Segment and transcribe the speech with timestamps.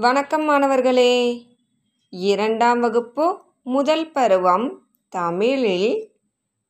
[0.00, 1.46] வணக்கம் மாணவர்களே.
[2.10, 6.12] இரண்டாம் வகுப்பு முதல் பருவம் தமிழில்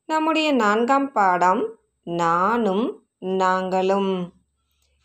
[0.07, 4.33] நம்முடைய நான்காம் பாடம் நானும் நாங்களும்.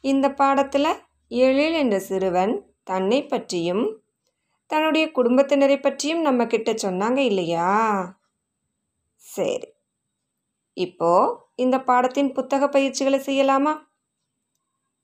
[0.01, 0.88] இந்த பாடத்தில்
[1.28, 4.01] எழில் என்ற சிறுவன் தன்னை பற்றியும்
[4.67, 8.03] தன்னுடைய குடும்பத்தினரை பற்றியும் நம்ம கிட்ட சொன்னாங்க இல்லையா?
[9.15, 9.67] சரி.
[10.74, 13.78] இப்போ இந்த பாடத்தின் புத்தக பயிற்சிகளை செய்யலாமா?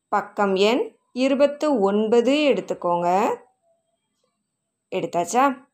[0.07, 3.35] பக்கம் எண் இருபத்து ஒன்பது எடுத்துக்கோங்க.
[4.91, 5.67] எடுத்தாச்சா?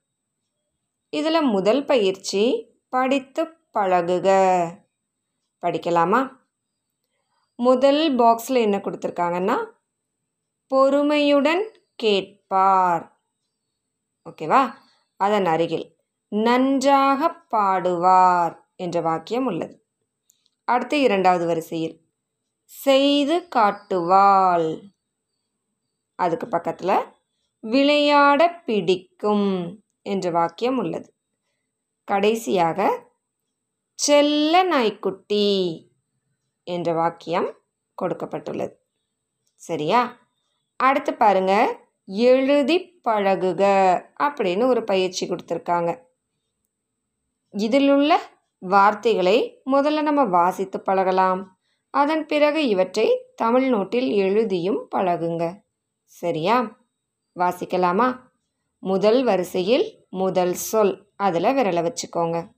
[1.09, 4.29] இதில் முதல் பயிற்சி படித்து பழகுக.
[5.62, 6.29] படிக்கலாமா?
[7.55, 9.71] முதல் பாக்ஸில் என்ன கொடுத்துருக்காங்கன்னா
[10.67, 13.20] பொறுமையுடன் கேட்பார்.
[14.29, 14.73] ஓகேவா?
[15.17, 15.95] அதன் அருகில்
[16.27, 19.85] நன்றாக பாடுவார் என்ற வாக்கியம் உள்ளது.
[20.63, 22.02] அடுத்து இரண்டாவது வரிசையில்
[22.63, 24.93] செய்து காட்டுவாள்.
[26.16, 27.04] அதுக்கு பக்கத்தில்
[27.60, 31.13] விளையாட பிடிக்கும் என்ற வாக்கியம் உள்ளது.
[32.04, 33.07] கடைசியாக
[33.94, 35.88] செல்ல நாய்க்குட்டி
[36.63, 37.57] என்ற வாக்கியம்
[38.02, 38.74] கொடுக்கப்பட்டுள்ளது.
[39.55, 40.18] சரியா?
[40.76, 41.84] அடுத்து பாருங்க.
[42.05, 43.63] எழுதி பழகுக
[44.24, 46.00] அப்படின்னு ஒரு பயிற்சி கொடுத்துருக்காங்க.
[47.50, 48.20] இதில் உள்ள
[48.60, 51.60] வார்த்தைகளை முதல்ல நம்ம வாசித்து பழகலாம்.
[51.90, 55.65] அதன் பிறகு இவற்றை தமிழ் நோட்டில் எழுதியும் பழகுங்க.
[56.21, 56.77] சரியா?
[57.35, 58.20] வாசிக்கலாமா?
[58.80, 61.12] முதல் வரிசையில் முதல் சொல்.
[61.16, 62.54] அதில் விரலை வச்சுக்கோங்க.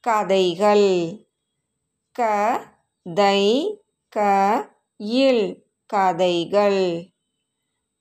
[0.00, 0.88] கதைகள்.
[2.12, 2.20] க
[3.14, 3.42] தை
[4.08, 4.18] க
[4.96, 5.64] இல்.
[5.86, 7.12] கதைகள்.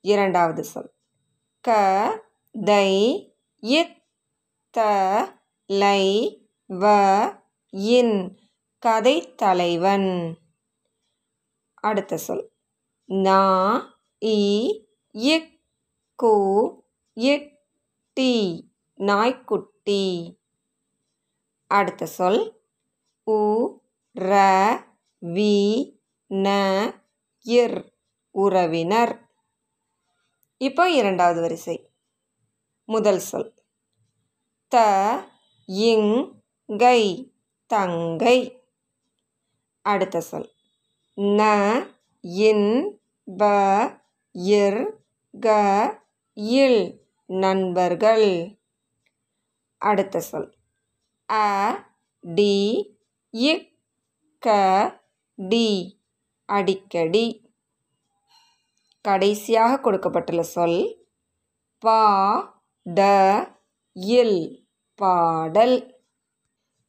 [0.02, 0.92] இரண்டாவது சொல்.
[1.62, 1.70] க
[2.66, 2.89] தை
[3.60, 4.04] இத்
[4.70, 4.80] த
[5.66, 6.04] லை
[6.70, 6.86] வ
[7.70, 8.38] இன்.
[8.80, 10.38] கதை தலைவன்.
[11.73, 12.55] அடுத்த சொல்.
[13.09, 13.42] நா
[14.22, 14.39] இ
[15.11, 15.59] இக்
[16.23, 16.34] கு
[17.14, 17.59] இட்
[18.14, 18.34] டி
[18.95, 20.03] நாய்க்குட்டி.
[21.67, 22.64] அடுத்த சொல்
[23.23, 23.39] உ
[24.16, 24.33] ர
[25.21, 25.55] வி
[26.27, 26.48] ந
[27.45, 27.93] இர்
[28.32, 29.14] உறவினர்.
[30.58, 31.89] இப்போ இரண்டாவது வரிசை.
[32.86, 33.54] முதல் சொல்
[34.67, 34.77] த
[35.66, 37.33] இங் கை
[37.67, 38.37] தங்கை.
[39.82, 40.49] அடுத்த சொல்
[41.16, 41.42] ந
[42.22, 42.95] இன்
[43.27, 43.43] ப
[44.36, 44.81] இர்
[45.33, 45.47] க
[46.37, 46.81] இல்
[47.30, 48.27] நண்பர்கள்.
[49.81, 50.49] அடுத்த சொல்.
[51.30, 51.47] அ
[52.23, 52.53] டி
[53.33, 53.67] இக்
[54.41, 54.49] க
[55.37, 55.67] டி.
[56.49, 57.25] அடிக்கடி.
[59.05, 60.80] கடைசியாக கொடுக்கப்பட்டுள்ள சொல்.
[61.83, 61.99] பா
[62.86, 63.02] ட
[63.95, 64.39] இல்
[64.99, 65.77] பாடல்.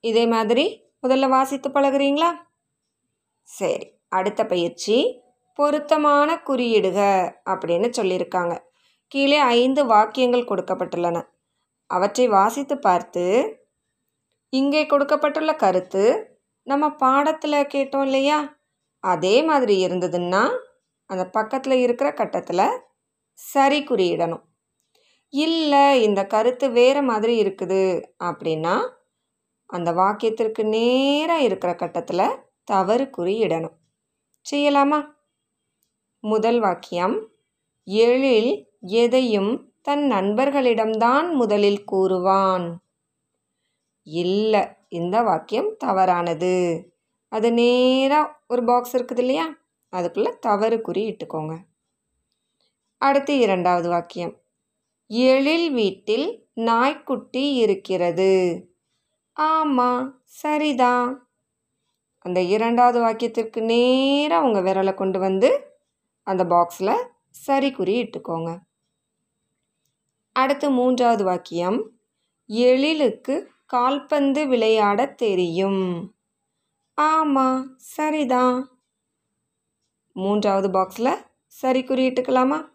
[0.05, 0.65] இதே மாதிரி
[1.03, 2.31] முதல்ல வாசித்து பழகுறீங்களா?
[3.49, 4.97] சரி அடுத்த பயிற்சி.
[5.59, 7.01] பொருத்தமான குறியிடுக
[7.51, 8.59] அப்படின்னு சொல்லியிருக்காங்க.
[9.07, 11.19] கீழே ஐந்து வாக்கியங்கள் கொடுக்கப்பட்டுள்ளன.
[11.87, 13.25] அவற்றை வாசித்து பார்த்து
[14.49, 16.05] இங்கே கொடுக்கப்பட்டுள்ள கருத்து
[16.63, 18.39] நம்ம பாடத்தில் கேட்டோம் இல்லையா?
[18.99, 20.43] அதே மாதிரி இருந்ததுன்னா
[21.11, 22.83] அந்த பக்கத்தில் இருக்கிற கட்டத்தில்
[23.35, 24.45] சரி குறியிடணும்.
[25.29, 27.83] இல்லை இந்த கருத்து வேறு மாதிரி இருக்குது
[28.25, 28.75] அப்படின்னா
[29.71, 33.77] அந்த வாக்கியத்திற்கு நேராக இருக்கிற கட்டத்தில் தவறு குறியிடணும்.
[34.47, 35.15] செய்யலாமா?
[36.21, 37.29] முதல் வாக்கியம்.
[37.85, 42.79] எழில் எதையும் தன் நண்பர்களிடம்தான் முதலில் கூறுவான்.
[44.03, 46.55] இல்லை இந்த வாக்கியம் தவறானது.
[47.29, 49.57] அது நேராக ஒரு பாக்ஸ் இருக்குது இல்லையா?
[49.89, 51.57] அதுக்குள்ளே தவறு குறி இட்டுக்கோங்க.
[52.99, 54.41] அடுத்து இரண்டாவது வாக்கியம்.
[55.07, 58.65] எழில் வீட்டில் நாய்க்குட்டி இருக்கிறது.
[59.33, 61.29] ஆமாம் சரிதான்.
[62.19, 65.76] அந்த இரண்டாவது வாக்கியத்திற்கு நேராக உங்கள் விரலை கொண்டு வந்து
[66.27, 68.59] அந்த பாக்ஸில் சரி குறி இட்டுக்கோங்க.
[70.33, 71.91] அடுத்து மூன்றாவது வாக்கியம்.
[72.47, 76.15] எழிலுக்கு கால்பந்து விளையாட தெரியும்.
[76.95, 78.69] ஆமாம் சரிதான்.
[80.13, 82.69] மூன்றாவது பாக்ஸில் சரி குறியிட்டுக்கலாமா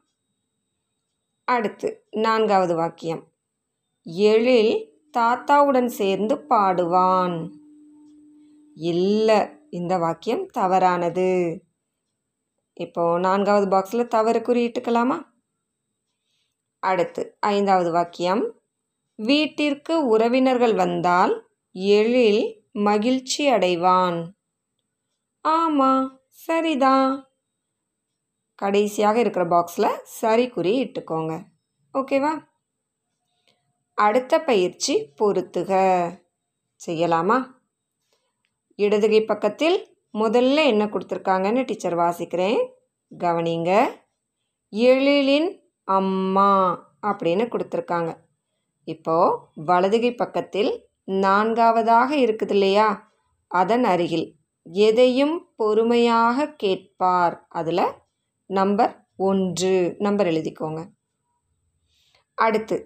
[1.44, 3.24] அடுத்து நான்காவது வாக்கியம்.
[4.04, 4.74] எழில்
[5.12, 7.52] தாத்தாவுடன் சேர்ந்து பாடுவான்.
[8.76, 9.40] இல்லை
[9.70, 11.30] இந்த வாக்கியம் தவறானது.
[12.74, 15.30] இப்போது நான்காவது பாக்ஸில் தவறு குறியிட்டுக்கலாமா
[16.80, 18.62] அடுத்து ஐந்தாவது வாக்கியம்.
[19.16, 24.30] வீட்டிற்கு உறவினர்கள் வந்தால் எழில் மகிழ்ச்சி அடைவான்.
[25.42, 27.28] ஆமாம் சரிதான்
[28.56, 31.44] கடைசியாக இருக்கிற பாக்ஸில் சரி குறி இட்டுக்கோங்க.
[31.94, 32.50] ஓகேவா
[33.94, 35.72] அடுத்த பயிற்சி பொருத்துக.
[36.88, 37.52] செய்யலாமா?
[38.76, 42.68] இடதுகை பக்கத்தில் முதல்ல என்ன கொடுத்துருக்காங்கன்னு டீச்சர் வாசிக்கிறேன்.
[43.18, 43.86] கவனிங்க.
[44.72, 46.52] எழிலின் அம்மா
[47.02, 48.16] அப்படின்னு கொடுத்துருக்காங்க.
[48.84, 53.12] இப்போது வலதுகை பக்கத்தில் நான்காவதாக இருக்குது இல்லையா?
[53.48, 57.46] அதன் அருகில் எதையும் பொறுமையாக கேட்பார்.
[57.50, 57.86] அதில்
[58.46, 59.96] நம்பர் ஒன்று.
[60.00, 60.88] நம்பர் எழுதிக்கோங்க.
[62.34, 62.78] அடுத்து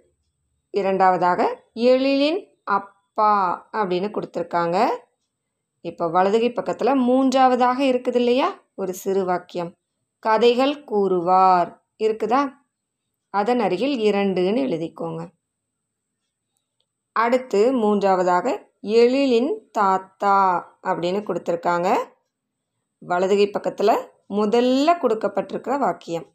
[0.69, 4.87] இரண்டாவதாக எழிலின் அப்பா அப்படின்னு கொடுத்துருக்காங்க.
[5.85, 9.73] இப்போ வலதுகை பக்கத்தில் மூன்றாவதாக இருக்குது இல்லையா ஒரு சிறு வாக்கியம்.
[10.19, 11.85] கதைகள் கூறுவார்.
[12.03, 12.51] இருக்குதா?
[13.29, 15.27] அதன் அருகில் இரண்டுன்னு எழுதிக்கோங்க.
[17.11, 20.37] அடுத்து மூன்றாவதாக எழிலின் தாத்தா
[20.83, 21.97] அப்படின்னு கொடுத்துருக்காங்க.
[22.99, 26.25] வலதுகை பக்கத்தில் முதல்ல கொடுக்கப்பட்டிருக்கிற வாக்கியம்.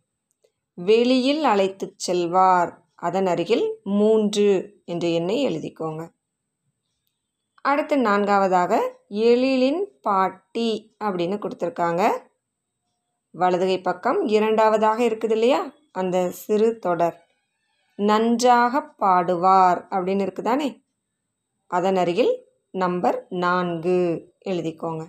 [0.75, 2.79] வெளியில் அழைத்து செல்வார்.
[2.95, 6.09] அதன் அருகில் மூன்று என்ற எண்ணை எழுதிக்கோங்க.
[7.61, 12.11] அடுத்து நான்காவதாக எழிலின் பாட்டி அப்படின்னு கொடுத்துருக்காங்க.
[13.31, 15.73] வலதுகை பக்கம் இரண்டாவதாக இருக்குது இல்லையா?
[15.93, 17.27] அந்த சிறு தொடர்.
[17.97, 20.83] நன்றாக பாடுவார் அப்படின்னு இருக்குதானே?
[21.67, 25.07] அதன் அருகில் நம்பர் நான்கு எழுதிக்கோங்க.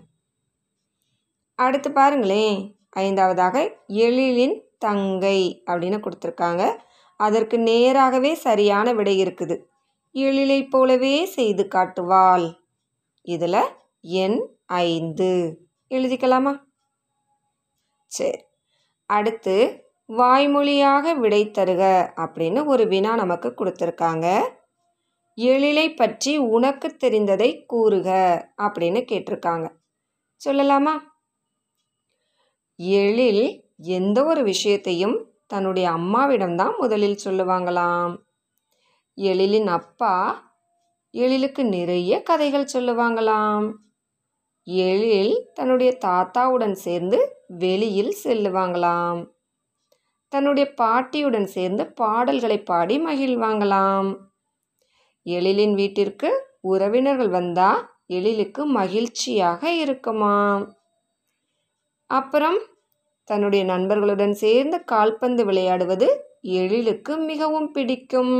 [1.55, 2.75] அடுத்து பாருங்களேன்.
[2.89, 6.75] ஐந்தாவதாக எழிலின் தங்கை அப்படின்னு கொடுத்துருக்காங்க.
[7.15, 9.63] அதற்கு நேராகவே சரியான விடை இருக்குது.
[10.13, 12.59] எழிலை போலவே செய்து காட்டுவாள்.
[13.21, 15.57] இதில் எண் ஐந்து.
[15.89, 16.59] எழுதிக்கலாமா?
[18.05, 18.43] சரி.
[19.05, 24.49] அடுத்து வாய்மொழியாக விடை தருக அப்படின்னு ஒரு வினா நமக்கு கொடுத்துருக்காங்க.
[25.35, 28.09] எழிலை பற்றி உனக்கு தெரிந்ததை கூறுக
[28.57, 29.69] அப்படின்னு கேட்டிருக்காங்க.
[30.45, 30.91] சொல்லலாமா?
[32.75, 38.17] எழில் எந்த ஒரு விஷயத்தையும் தன்னுடைய அம்மாவிடம்தான் முதலில் சொல்லுவாங்களாம்.
[39.15, 40.49] எழிலின் அப்பா
[41.11, 43.71] எழிலுக்கு நிறைய கதைகள் சொல்லுவாங்களாம்.
[44.79, 49.21] எழில் தன்னுடைய தாத்தாவுடன் சேர்ந்து வெளியில் செல்லுவாங்களாம்.
[50.27, 54.09] தன்னுடைய பாட்டியுடன் சேர்ந்து பாடல்களை பாடி மகிழ்வாங்களாம்.
[55.25, 56.29] எழிலின் வீட்டிற்கு
[56.61, 60.63] உறவினர்கள் வந்தா எழிலுக்கு மகிழ்ச்சியாக இருக்குமாம்.
[62.09, 62.59] அப்புறம்
[63.23, 66.07] தன்னுடைய நண்பர்களுடன் சேர்ந்து கால்பந்து விளையாடுவது
[66.41, 68.35] எழிலுக்கு மிகவும் பிடிக்கும்.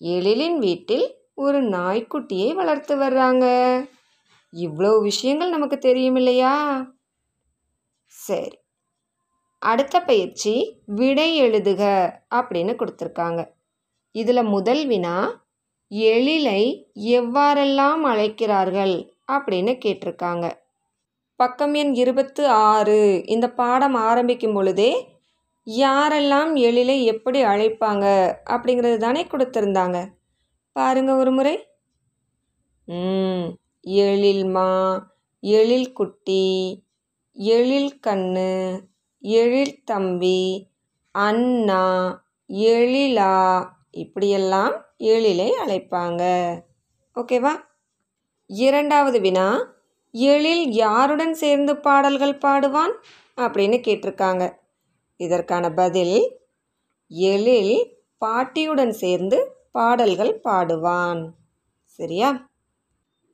[0.00, 3.46] எழிலின் வீட்டில் ஒரு நாய்க்குட்டியை வளர்த்து வர்றாங்க.
[4.52, 6.54] இவ்வளோ விஷயங்கள் நமக்கு தெரியும் இல்லையா
[8.06, 8.56] சரி.
[9.62, 11.82] அடுத்த பயிற்சி விடை எழுதுக
[12.30, 13.40] அப்படின்னு கொடுத்துருக்காங்க.
[14.14, 15.16] இதில் முதல் வினா
[15.90, 16.60] எழிலை
[16.94, 18.94] எவ்வாறெல்லாம் அழைக்கிறார்கள்
[19.32, 20.46] அப்படின்னு கேட்டிருக்காங்க.
[21.36, 24.90] பக்கம் எண் இருபத்து ஆறு இந்த பாடம் ஆரம்பிக்கும் பொழுதே
[25.66, 28.04] யாரெல்லாம் எழிலை எப்படி அழைப்பாங்க
[28.50, 29.98] அப்படிங்கிறது தானே கொடுத்துருந்தாங்க.
[30.72, 31.54] பாருங்கள் ஒரு முறை.
[32.88, 33.46] ம்.
[33.96, 34.70] எழில்மா
[35.40, 36.46] எழில் குட்டி
[37.32, 38.80] எழில் கண்ணு
[39.20, 40.70] எழில் தம்பி
[41.14, 41.84] அண்ணா
[42.48, 43.34] எழிலா
[43.90, 46.22] இப்படியெல்லாம் எழிலை அழைப்பாங்க.
[47.14, 47.52] ஓகேவா?
[48.46, 49.46] இரண்டாவது வினா
[50.12, 52.94] எழில் யாருடன் சேர்ந்து பாடல்கள் பாடுவான்
[53.36, 54.56] அப்படின்னு கேட்டிருக்காங்க.
[55.16, 56.16] இதற்கான பதில்
[57.08, 57.76] எழில்
[58.18, 59.38] பாட்டியுடன் சேர்ந்து
[59.72, 61.22] பாடல்கள் பாடுவான்.
[61.84, 62.30] சரியா?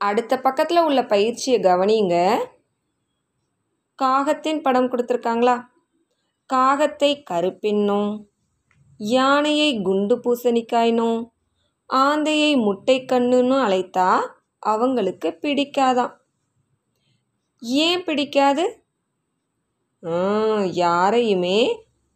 [0.08, 2.16] அடுத்த பக்கத்தில் உள்ள பயிற்சியை கவனிங்க.
[3.98, 5.56] காகத்தின் படம் கொடுத்துருக்காங்களா?
[6.50, 8.10] காகத்தை கருப்பின்னும்
[9.00, 11.20] யானையை குண்டு பூசணிக்காயினும்
[11.90, 14.08] ஆந்தையை முட்டை கண்ணுன்னு அழைத்தா
[14.62, 16.14] அவங்களுக்கு பிடிக்காதாம்.
[17.82, 18.64] ஏன் பிடிக்காது?
[20.82, 21.58] யாரையுமே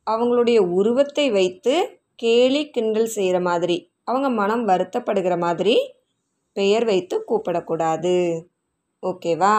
[0.06, 1.74] அவங்களுடைய உருவத்தை வைத்து
[2.14, 5.74] கேலி கிண்டல் செய்கிற மாதிரி அவங்க மனம் வருத்தப்படுகிற மாதிரி
[6.58, 8.16] பெயர் வைத்து கூப்பிடக்கூடாது.
[9.02, 9.56] ஓகேவா?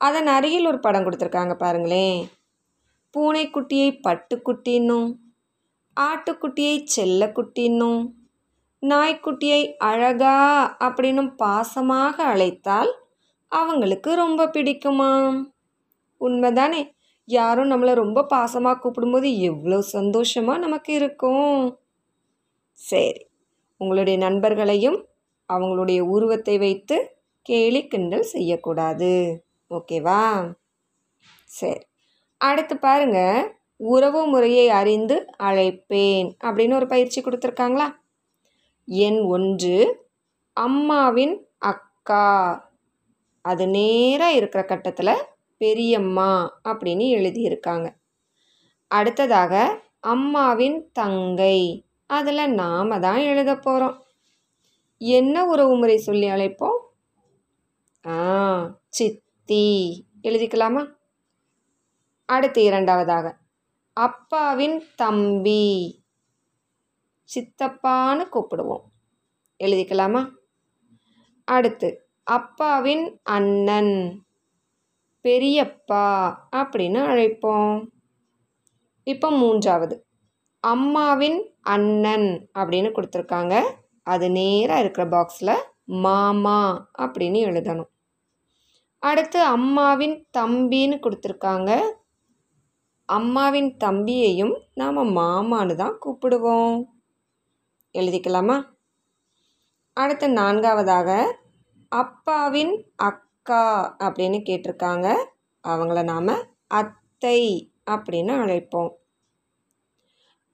[0.00, 2.20] அதன் அருகில் ஒரு படம் கொடுத்துருக்காங்க பாருங்களேன்.
[3.14, 5.10] பூனைக்குட்டியை பட்டுக்குட்டின்னும்
[5.96, 8.02] ஆட்டுக்குட்டியை செல்லக்குட்டின்னும்
[8.82, 10.36] நாய்க்குட்டியை அழகா
[10.86, 12.92] அப்படின்னும் பாசமாக அழைத்தால்
[13.52, 15.10] அவங்களுக்கு ரொம்ப பிடிக்குமா?
[16.20, 16.82] உண்மைதானே?
[17.28, 21.60] யாரும் நம்மளை ரொம்ப பாசமாக கூப்பிடும்போது எவ்வளோ சந்தோஷமாக நமக்கு இருக்கும்.
[22.78, 23.20] சரி
[23.80, 24.98] உங்களுடைய நண்பர்களையும்
[25.50, 26.96] அவங்களுடைய உருவத்தை வைத்து
[27.42, 29.12] கேலி கிண்டல் செய்யக்கூடாது.
[29.70, 30.52] ஓகேவா?
[31.44, 31.80] சரி.
[32.38, 37.88] அடுத்து பாருங்கள் உறவு முறையை அறிந்து அழைப்பேன் அப்படின்னு ஒரு பயிற்சி கொடுத்துருக்காங்களா?
[38.86, 39.76] எண் ஒன்று
[40.52, 42.28] அம்மாவின் அக்கா.
[43.44, 45.14] அது நேராக இருக்கிற கட்டத்தில்
[45.56, 47.88] பெரியம்மா அப்படின்னு எழுதியிருக்காங்க.
[48.88, 51.58] அடுத்ததாக அம்மாவின் தங்கை.
[52.06, 53.96] அதில் நாம தான் எழுத போகிறோம்
[55.02, 56.78] என்ன உறவு முறை சொல்லி அழைப்போம்?
[58.06, 60.06] ஆ சித்தி.
[60.22, 60.92] எழுதிக்கலாமா?
[62.24, 63.38] அடுத்து இரண்டாவதாக.
[63.92, 66.02] அப்பாவின் தம்பி.
[67.34, 68.82] சித்தப்பான்னு கூப்பிடுவோம்.
[69.64, 70.30] எழுதிக்கலாமா?
[71.44, 74.24] அடுத்து அப்பாவின் அண்ணன்.
[75.22, 77.86] பெரியப்பா அப்படின்னு அழைப்போம்.
[79.02, 80.06] இப்போ மூன்றாவது.
[80.60, 83.79] அம்மாவின் அண்ணன் அப்படின்னு கொடுத்துருக்காங்க.
[84.02, 87.90] அது நேராக இருக்கிற பாக்ஸில் மாமா அப்படின்னு எழுதணும்.
[88.98, 91.80] அடுத்து அம்மாவின் தம்பின்னு கொடுத்துருக்காங்க.
[93.04, 96.84] அம்மாவின் தம்பியையும் நாம் மாமான்னு தான் கூப்பிடுவோம்.
[97.98, 98.64] எழுதிக்கலாமா?
[99.92, 101.38] அடுத்து நான்காவதாக
[101.88, 105.24] அப்பாவின் அக்கா அப்படின்னு கேட்டிருக்காங்க.
[105.68, 108.90] அவங்கள நாம் அத்தை அப்படின்னு அழைப்போம்.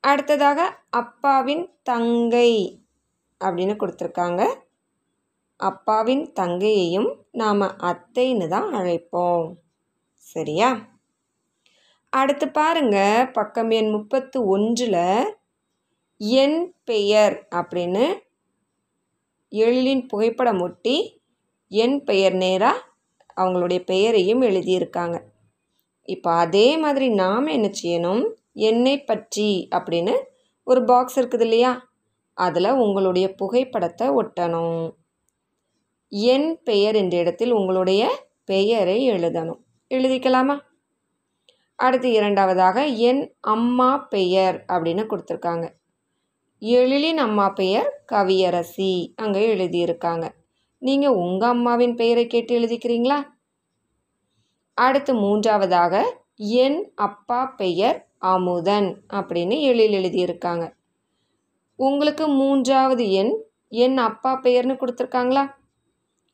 [0.00, 2.80] அடுத்ததாக அப்பாவின் தங்கை
[3.44, 4.54] அப்படின்னு கொடுத்துருக்காங்க.
[5.56, 9.52] அப்பாவின் தங்கையையும் நாம் அத்தைன்னு தான் அழைப்போம்.
[10.16, 10.94] சரியா?
[12.10, 15.34] அடுத்து பாருங்க பக்கம் எண் முப்பத்து ஒன்றில்
[16.16, 18.24] என் பெயர் அப்படின்னு
[19.50, 21.22] எழிலின் புகைப்படம் ஒட்டி
[21.68, 22.84] என் பெயர் நேராக
[23.40, 25.22] அவங்களுடைய பெயரையும் எழுதியிருக்காங்க.
[26.02, 28.24] இப்போ அதே மாதிரி நாம் என்ன செய்யணும்?
[28.52, 30.14] என்னை பற்றி அப்படின்னு
[30.62, 31.85] ஒரு பாக்ஸ் இருக்குது இல்லையா?
[32.36, 34.92] அதில் உங்களுடைய புகைப்படத்தை ஒட்டணும்.
[36.08, 39.60] என் பெயர் என்ற இடத்தில் உங்களுடைய பெயரை எழுதணும்.
[39.90, 40.60] எழுதிக்கலாமா?
[41.74, 45.66] அடுத்து இரண்டாவதாக என் அம்மா பெயர் அப்படின்னு கொடுத்துருக்காங்க.
[46.60, 50.28] எழிலின் அம்மா பெயர் கவியரசி அங்கே எழுதியிருக்காங்க.
[50.78, 53.18] நீங்கள் உங்கள் அம்மாவின் பெயரை கேட்டு எழுதிக்கிறீங்களா?
[54.74, 60.75] அடுத்து மூன்றாவதாக என் அப்பா பெயர் அமுதன் அப்படின்னு எழில் எழுதியிருக்காங்க.
[61.76, 65.50] உங்களுக்கு மூன்றாவது எண் என் அப்பா பெயர்னு கொடுத்துருக்காங்களா?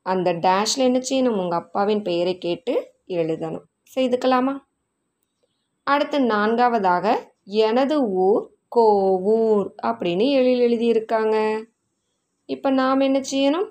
[0.02, 1.38] அந்த டேஷில் என்ன செய்யணும்?
[1.38, 3.64] உங்கள் அப்பாவின் பெயரை கேட்டு எழுதணும்.
[3.94, 4.58] செய்துக்கலாமா?
[5.82, 11.64] அடுத்து நான்காவதாக எனது ஊர் கோவூர் அப்படின்னு எழில் எழுதியிருக்காங்க.
[12.44, 13.70] இப்போ நாம் என்ன செய்யணும்?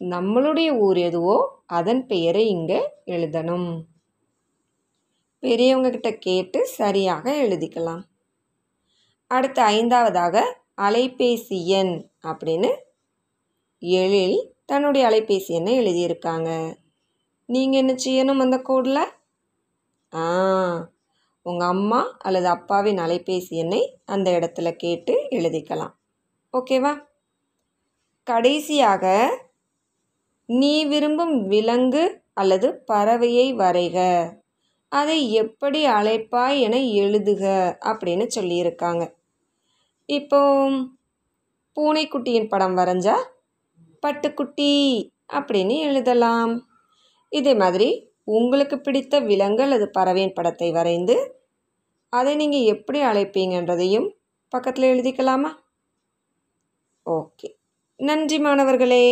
[0.00, 3.80] நம்மளுடைய ஊர் எதுவோ அதன் பெயரை இங்கே எழுதணும்.
[5.38, 8.02] பெரியவங்க கிட்ட கேட்டு சரியாக எழுதிக்கலாம்.
[9.26, 12.70] அடுத்து ஐந்தாவதாக அலைபேசி எண் அப்படின்னு
[13.78, 16.74] எழில் தன்னுடைய அலைபேசி எண்ணை எழுதியிருக்காங்க.
[17.46, 19.04] நீங்கள் என்ன செய்யணும் அந்த கோடில்?
[20.14, 20.90] ஆ
[21.42, 25.92] உங்கள் அம்மா அல்லது அப்பாவின் அலைபேசி எண்ணை அந்த இடத்துல கேட்டு எழுதிக்கலாம்.
[26.52, 27.02] ஓகேவா?
[28.22, 29.30] கடைசியாக
[30.44, 33.98] நீ விரும்பும் விலங்கு அல்லது பறவையை வரைக.
[34.88, 37.44] அதை எப்படி அழைப்பாய் என எழுதுக
[37.80, 39.14] அப்படின்னு சொல்லியிருக்காங்க.
[40.08, 40.40] இப்போ
[41.76, 43.16] பூனைக்குட்டியின் படம் வரைஞ்சா
[44.02, 44.72] பட்டுக்குட்டி
[45.32, 46.52] அப்படின்னு எழுதலாம்.
[47.32, 47.88] இதே மாதிரி
[48.24, 51.16] உங்களுக்கு பிடித்த விலங்கு அல்லது பறவையின் படத்தை வரைந்து
[52.12, 54.08] அதை நீங்கள் எப்படி அழைப்பீங்கன்றதையும்
[54.52, 55.50] பக்கத்தில் எழுதிக்கலாமா?
[57.06, 57.48] ஓகே.
[58.00, 59.06] நன்றி மாணவர்களே.